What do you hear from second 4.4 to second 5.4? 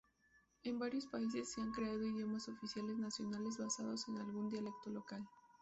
dialecto local.